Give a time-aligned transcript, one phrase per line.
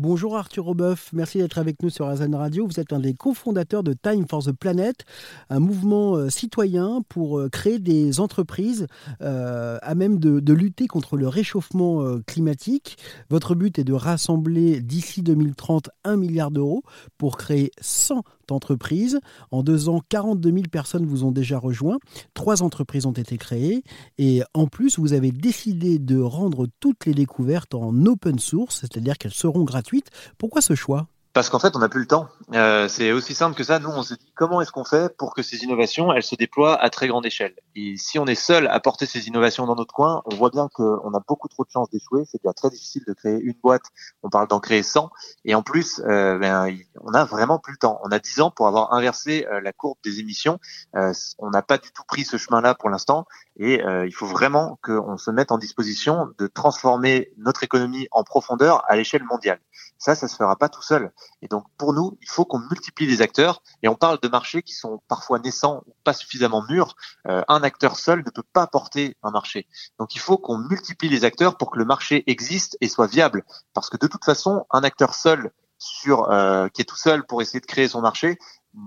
[0.00, 2.64] Bonjour Arthur Robeuf, merci d'être avec nous sur Azen Radio.
[2.68, 5.04] Vous êtes un des cofondateurs de Time for the Planet,
[5.50, 8.86] un mouvement euh, citoyen pour euh, créer des entreprises
[9.22, 12.96] euh, à même de, lutter contre le réchauffement climatique.
[13.28, 16.84] Votre but est de rassembler d'ici 2030 un milliard d'euros
[17.16, 18.22] pour créer 100
[18.52, 19.20] entreprises.
[19.50, 21.98] En deux ans, 42 000 personnes vous ont déjà rejoint.
[22.34, 23.82] Trois entreprises ont été créées.
[24.18, 29.18] Et en plus, vous avez décidé de rendre toutes les découvertes en open source, c'est-à-dire
[29.18, 30.08] qu'elles seront gratuites
[30.38, 31.06] pourquoi ce choix?
[31.32, 32.28] Parce qu'en fait, on n'a plus le temps.
[32.54, 33.78] Euh, c'est aussi simple que ça.
[33.78, 36.80] Nous, on se dit comment est-ce qu'on fait pour que ces innovations, elles se déploient
[36.80, 37.54] à très grande échelle?
[37.80, 40.68] Et si on est seul à porter ces innovations dans notre coin, on voit bien
[40.74, 42.24] qu'on a beaucoup trop de chances d'échouer.
[42.24, 43.84] C'est déjà très difficile de créer une boîte.
[44.24, 45.10] On parle d'en créer 100.
[45.44, 48.00] Et en plus, euh, ben, on a vraiment plus le temps.
[48.02, 50.58] On a 10 ans pour avoir inversé euh, la courbe des émissions.
[50.92, 53.26] on n'a pas du tout pris ce chemin-là pour l'instant.
[53.60, 58.84] Et il faut vraiment qu'on se mette en disposition de transformer notre économie en profondeur
[58.88, 59.60] à l'échelle mondiale.
[59.98, 61.12] Ça, ça se fera pas tout seul.
[61.42, 63.62] Et donc, pour nous, il faut qu'on multiplie les acteurs.
[63.82, 66.94] Et on parle de marchés qui sont parfois naissants ou pas suffisamment mûrs.
[67.26, 69.68] Euh, acteur seul ne peut pas porter un marché.
[70.00, 73.44] Donc, il faut qu'on multiplie les acteurs pour que le marché existe et soit viable.
[73.74, 77.40] Parce que de toute façon, un acteur seul sur euh, qui est tout seul pour
[77.40, 78.38] essayer de créer son marché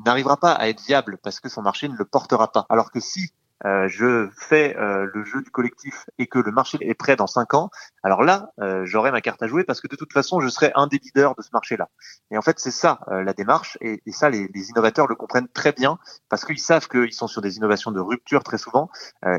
[0.06, 2.66] n'arrivera pas à être viable parce que son marché ne le portera pas.
[2.70, 3.30] Alors que si
[3.66, 7.28] euh, je fais euh, le jeu du collectif et que le marché est prêt dans
[7.28, 7.70] cinq ans,
[8.04, 10.72] alors là, euh, j'aurai ma carte à jouer parce que de toute façon, je serai
[10.76, 11.90] un des leaders de ce marché-là.
[12.32, 15.48] Et en fait, c'est ça la démarche, et, et ça, les, les, innovateurs le comprennent
[15.48, 15.98] très bien
[16.30, 18.90] parce qu'ils savent qu'ils sont sur des innovations de rupture très souvent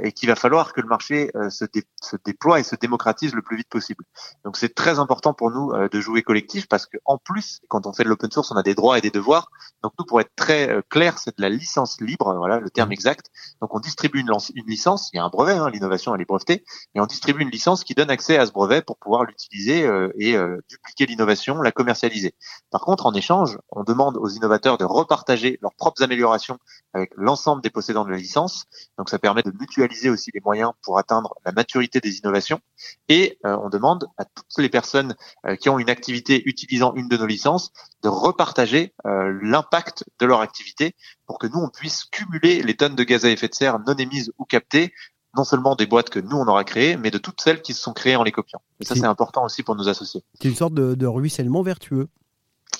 [0.02, 1.64] et qu'il va falloir que le marché se,
[2.00, 4.04] se, déploie et se démocratise le plus vite possible.
[4.44, 7.92] Donc, c'est très important pour nous de jouer collectif parce que en plus, quand on
[7.92, 9.50] fait de l'open source, on a des droits et des devoirs.
[9.82, 12.92] Donc, nous, pour être très clair, c'est de la licence libre, voilà le terme mmh.
[12.92, 13.30] exact.
[13.60, 16.26] Donc, on distribue une, une, licence, il y a un brevet, hein, l'innovation elle est
[16.26, 19.84] brevetée, et on distribue une licence qui donne accès à ce brevet pour pouvoir l'utiliser
[19.84, 22.34] euh, et euh, dupliquer l'innovation, la commercialiser.
[22.70, 26.58] Par contre, en échange, on demande aux innovateurs de repartager leurs propres améliorations
[26.94, 28.64] avec l'ensemble des possédants de la licence.
[28.98, 32.60] Donc ça permet de mutualiser aussi les moyens pour atteindre la maturité des innovations.
[33.08, 35.14] Et euh, on demande à toutes les personnes
[35.60, 40.94] qui ont une activité utilisant une de nos licences de repartager l'impact de leur activité
[41.26, 43.94] pour que nous, on puisse cumuler les tonnes de gaz à effet de serre non
[43.94, 44.92] émises ou captées,
[45.36, 47.80] non seulement des boîtes que nous, on aura créées, mais de toutes celles qui se
[47.80, 48.60] sont créées en les copiant.
[48.80, 50.22] Et ça, c'est important aussi pour nos associés.
[50.40, 52.08] C'est une sorte de ruissellement vertueux.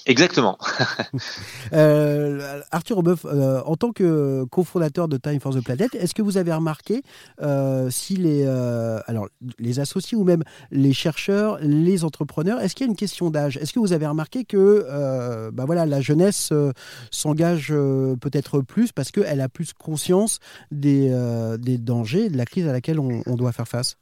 [0.07, 0.59] Exactement.
[1.73, 6.23] euh, Arthur Robeuf, euh, en tant que cofondateur de Time for the Planet, est-ce que
[6.23, 7.03] vous avez remarqué
[7.41, 8.45] euh, si les,
[9.07, 13.31] alors, les associés ou même les chercheurs, les entrepreneurs, est-ce qu'il y a une question
[13.31, 13.57] d'âge?
[13.57, 16.53] Est-ce que vous avez remarqué que bah voilà, la jeunesse
[17.11, 20.39] s'engage peut-être plus parce qu'elle a plus conscience
[20.71, 21.11] des,
[21.79, 23.97] dangers, de la crise à laquelle on doit faire face?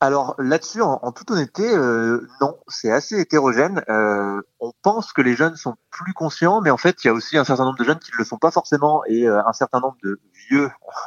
[0.00, 3.82] Alors là-dessus, en, toute honnêteté, euh, non, c'est assez hétérogène.
[3.88, 7.14] Euh, on pense que les jeunes sont plus conscients, mais en fait, il y a
[7.14, 9.54] aussi un certain nombre de jeunes qui ne le sont pas forcément, et euh, un
[9.54, 10.20] certain nombre de
[10.50, 10.70] vieux,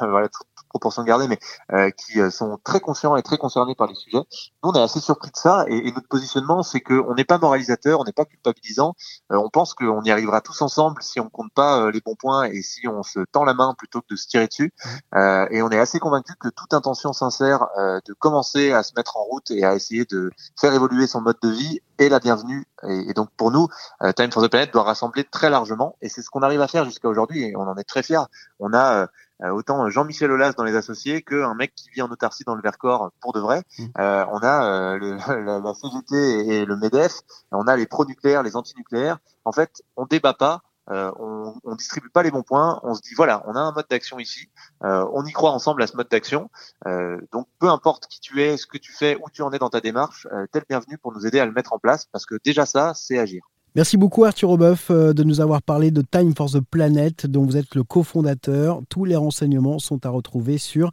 [0.70, 1.38] proportion gardée, mais
[1.72, 4.22] euh, qui euh, sont très conscients et très concernés par les sujets.
[4.62, 7.36] Nous, on est assez surpris de ça, et, et notre positionnement, c'est qu'on n'est pas
[7.36, 8.94] moralisateur, on n'est pas culpabilisant.
[9.32, 12.44] Euh, on pense qu'on y arrivera tous ensemble si on compte pas les bons points
[12.44, 14.72] et si on se tend la main plutôt que de se tirer dessus.
[15.12, 15.18] Mmh.
[15.50, 19.24] et on est assez convaincu que toute intention sincère de commencer à se mettre en
[19.24, 22.66] route et à essayer de faire évoluer son mode de vie est la bienvenue.
[22.88, 23.68] Et, et donc pour nous,
[24.16, 26.84] Time for the Planet doit rassembler très largement, et c'est ce qu'on arrive à faire
[26.84, 28.24] jusqu'à aujourd'hui, et on en est très fiers.
[28.58, 29.06] On a euh,
[29.48, 33.10] autant Jean-Michel Aulas dans les associés qu'un mec qui vit en autarcie dans le Vercors
[33.20, 33.62] pour de vrai.
[33.78, 33.84] Mmh.
[33.98, 35.14] Euh, on a euh, le,
[35.64, 37.20] la, CGT et le MEDEF,
[37.52, 39.18] on a les pro-nucléaires, les anti-nucléaires.
[39.44, 40.62] En fait, on débat pas.
[40.90, 43.70] Euh, on, on distribue pas les bons points, on se dit voilà, on a un
[43.70, 44.48] mode d'action ici,
[44.82, 46.50] euh, on y croit ensemble à ce mode d'action.
[46.86, 49.58] Euh, donc peu importe qui tu es, ce que tu fais, où tu en es
[49.58, 52.06] dans ta démarche, euh, t'es le bienvenu pour nous aider à le mettre en place
[52.06, 53.42] parce que déjà ça, c'est agir.
[53.76, 57.44] Merci beaucoup Arthur Robeuf euh, de nous avoir parlé de Time for the Planet dont
[57.44, 58.82] vous êtes le cofondateur.
[58.88, 60.90] Tous les renseignements sont à retrouver sur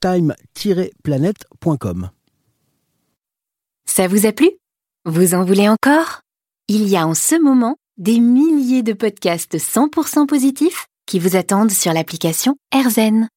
[0.00, 2.10] time-planet.com.
[3.86, 4.50] Ça vous a plu?
[5.04, 6.22] Vous en voulez encore?
[6.68, 11.70] Il y a en ce moment des milliers de podcasts 100% positifs qui vous attendent
[11.70, 13.28] sur l'application AirZen.